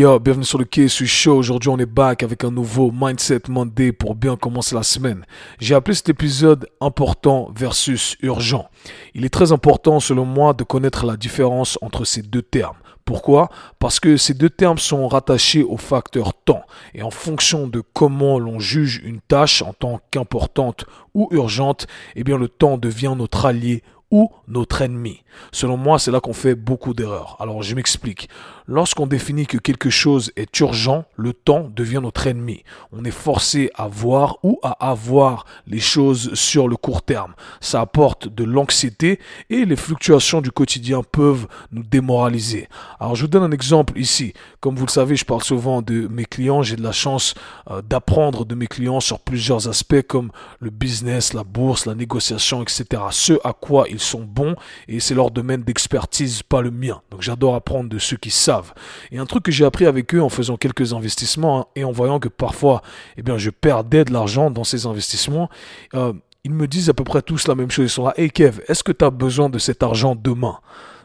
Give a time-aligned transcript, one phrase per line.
[0.00, 1.36] yo, bienvenue sur le quai, suis Show.
[1.36, 5.26] Aujourd'hui, on est back avec un nouveau Mindset Monday pour bien commencer la semaine.
[5.58, 8.70] J'ai appelé cet épisode important versus urgent.
[9.14, 12.78] Il est très important, selon moi, de connaître la différence entre ces deux termes.
[13.10, 13.48] Pourquoi?
[13.80, 16.62] Parce que ces deux termes sont rattachés au facteur temps.
[16.94, 22.22] Et en fonction de comment l'on juge une tâche en tant qu'importante ou urgente, eh
[22.22, 25.22] bien le temps devient notre allié ou notre ennemi.
[25.52, 27.36] Selon moi, c'est là qu'on fait beaucoup d'erreurs.
[27.40, 28.28] Alors je m'explique.
[28.66, 32.62] Lorsqu'on définit que quelque chose est urgent, le temps devient notre ennemi.
[32.92, 37.34] On est forcé à voir ou à avoir les choses sur le court terme.
[37.60, 42.68] Ça apporte de l'anxiété et les fluctuations du quotidien peuvent nous démoraliser.
[43.00, 44.34] Alors je vous donne un exemple ici.
[44.60, 46.62] Comme vous le savez, je parle souvent de mes clients.
[46.62, 47.34] J'ai de la chance
[47.70, 50.30] euh, d'apprendre de mes clients sur plusieurs aspects comme
[50.60, 53.02] le business, la bourse, la négociation, etc.
[53.10, 54.56] Ce à quoi ils sont bons
[54.88, 57.02] et c'est leur domaine d'expertise, pas le mien.
[57.10, 58.72] Donc j'adore apprendre de ceux qui savent
[59.10, 61.92] et un truc que j'ai appris avec eux en faisant quelques investissements hein, et en
[61.92, 62.82] voyant que parfois,
[63.16, 65.48] eh bien, je perdais de l'argent dans ces investissements,
[65.94, 66.12] euh,
[66.44, 67.86] ils me disent à peu près tous la même chose.
[67.86, 70.58] Ils sont là, hey Kev, est-ce que tu as besoin de cet argent demain?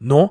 [0.00, 0.30] Non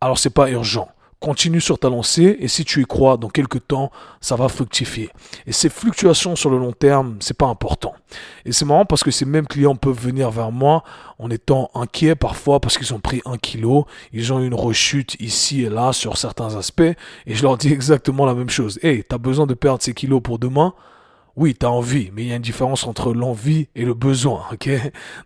[0.00, 0.88] Alors c'est pas urgent.
[1.18, 5.10] Continue sur ta lancée et si tu y crois, dans quelques temps, ça va fructifier.
[5.46, 7.94] Et ces fluctuations sur le long terme, c'est pas important.
[8.44, 10.84] Et c'est marrant parce que ces mêmes clients peuvent venir vers moi
[11.18, 15.16] en étant inquiets parfois parce qu'ils ont pris un kilo, ils ont eu une rechute
[15.18, 18.78] ici et là sur certains aspects et je leur dis exactement la même chose.
[18.82, 20.74] Hey, t'as besoin de perdre ces kilos pour demain?
[21.34, 24.44] Oui, tu as envie, mais il y a une différence entre l'envie et le besoin,
[24.52, 24.70] ok?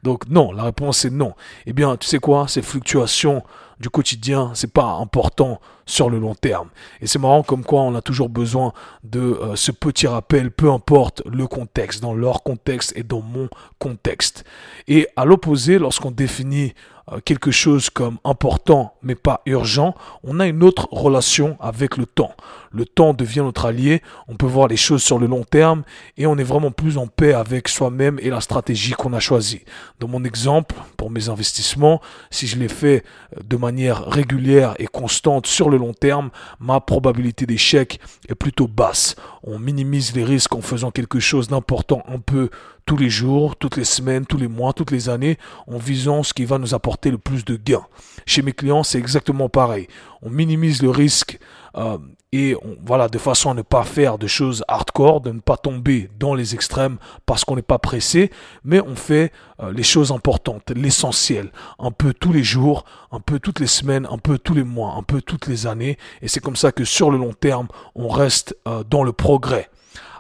[0.03, 1.35] Donc non, la réponse est non.
[1.67, 2.49] Eh bien, tu sais quoi?
[2.49, 3.45] Ces fluctuations
[3.79, 6.69] du quotidien, c'est pas important sur le long terme.
[7.01, 10.71] Et c'est marrant comme quoi on a toujours besoin de euh, ce petit rappel, peu
[10.71, 14.45] importe le contexte, dans leur contexte et dans mon contexte.
[14.89, 16.75] Et à l'opposé, lorsqu'on définit
[17.13, 22.07] euh, quelque chose comme important mais pas urgent, on a une autre relation avec le
[22.07, 22.35] temps.
[22.71, 25.83] Le temps devient notre allié, on peut voir les choses sur le long terme
[26.17, 29.63] et on est vraiment plus en paix avec soi-même et la stratégie qu'on a choisie.
[29.99, 33.03] Dans mon exemple, pour mes investissements, si je les fais
[33.37, 36.31] euh, de manière régulière et constante sur le long terme,
[36.61, 39.17] ma probabilité d'échec est plutôt basse.
[39.43, 42.51] On minimise les risques en faisant quelque chose d'important un peu
[42.87, 46.35] tous les jours, toutes les semaines, tous les mois, toutes les années, en visant ce
[46.35, 47.87] qui va nous apporter le plus de gains.
[48.27, 49.87] Chez mes clients, c'est exactement pareil.
[50.23, 51.39] On minimise le risque
[51.77, 51.99] euh,
[52.33, 56.09] et voilà, de façon à ne pas faire de choses hardcore, de ne pas tomber
[56.19, 58.31] dans les extrêmes parce qu'on n'est pas pressé,
[58.63, 63.41] mais on fait euh, les choses importantes, l'essentiel, un peu tous les jours, un peu
[63.41, 66.41] toutes les semaines, un peu tous les mois, un peu toutes les années, et c'est
[66.41, 69.69] comme ça que sur le long terme, on reste euh, dans le progrès.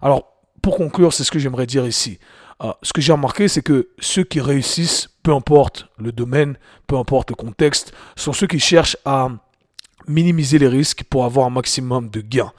[0.03, 0.32] Alors,
[0.62, 2.19] pour conclure, c'est ce que j'aimerais dire ici.
[2.62, 6.97] Euh, ce que j'ai remarqué, c'est que ceux qui réussissent, peu importe le domaine, peu
[6.97, 9.28] importe le contexte, sont ceux qui cherchent à
[10.10, 12.53] minimiser les risques pour avoir un maximum de gains.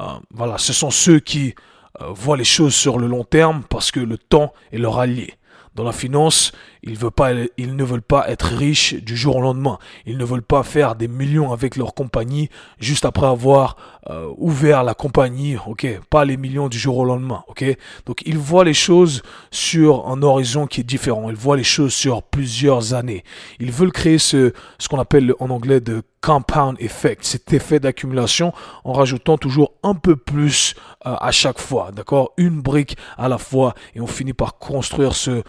[0.00, 1.54] Euh, voilà, ce sont ceux qui
[2.00, 5.34] euh, voient les choses sur le long terme parce que le temps est leur allié.
[5.74, 6.50] Dans la finance,
[6.82, 9.78] ils, pas, ils, ne veulent pas être riches du jour au lendemain.
[10.06, 12.48] Ils ne veulent pas faire des millions avec leur compagnie
[12.80, 13.76] juste après avoir
[14.10, 16.00] euh, ouvert la compagnie, ok?
[16.10, 17.64] Pas les millions du jour au lendemain, ok?
[18.06, 19.22] Donc ils voient les choses
[19.52, 21.30] sur un horizon qui est différent.
[21.30, 23.22] Ils voient les choses sur plusieurs années.
[23.60, 28.52] Ils veulent créer ce, ce qu'on appelle en anglais de compound effect, cet effet d'accumulation
[28.84, 30.74] en rajoutant toujours un peu plus
[31.06, 32.32] euh, à chaque fois, d'accord?
[32.36, 35.42] Une brique à la fois et on finit par construire ce euh,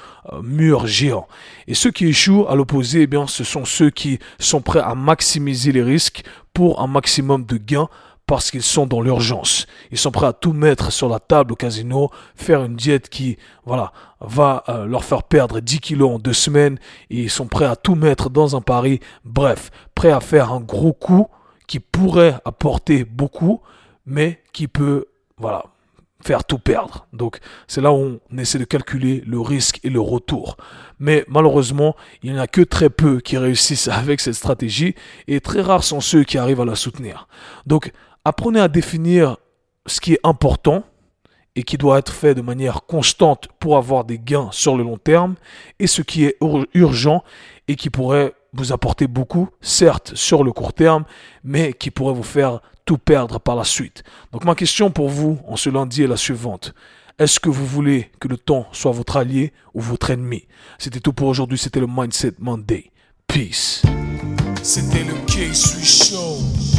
[0.43, 1.27] mur géant.
[1.67, 4.95] Et ceux qui échouent à l'opposé, eh bien, ce sont ceux qui sont prêts à
[4.95, 7.89] maximiser les risques pour un maximum de gains
[8.29, 9.65] parce qu'ils sont dans l'urgence.
[9.89, 13.39] Ils sont prêts à tout mettre sur la table au casino, faire une diète qui,
[13.65, 13.91] voilà,
[14.21, 16.77] va euh, leur faire perdre 10 kilos en deux semaines
[17.09, 18.99] ils sont prêts à tout mettre dans un pari.
[19.25, 21.25] Bref, prêts à faire un gros coup
[21.65, 23.61] qui pourrait apporter beaucoup,
[24.05, 25.05] mais qui peut,
[25.37, 25.63] voilà,
[26.23, 27.07] faire tout perdre.
[27.13, 30.57] Donc c'est là où on essaie de calculer le risque et le retour.
[30.99, 34.93] Mais malheureusement, il n'y en a que très peu qui réussissent avec cette stratégie
[35.27, 37.27] et très rares sont ceux qui arrivent à la soutenir.
[37.65, 37.91] Donc
[38.29, 39.37] apprenez à définir
[39.87, 40.83] ce qui est important
[41.55, 44.97] et qui doit être fait de manière constante pour avoir des gains sur le long
[44.97, 45.35] terme
[45.79, 46.37] et ce qui est
[46.73, 47.23] urgent
[47.67, 51.05] et qui pourrait vous apporter beaucoup, certes sur le court terme,
[51.43, 54.03] mais qui pourrait vous faire tout perdre par la suite.
[54.31, 56.73] Donc ma question pour vous en ce lundi est la suivante.
[57.17, 60.47] Est-ce que vous voulez que le temps soit votre allié ou votre ennemi?
[60.77, 62.91] C'était tout pour aujourd'hui, c'était le Mindset Monday.
[63.27, 63.81] Peace.
[64.63, 66.78] C'était le K-Swiss Show.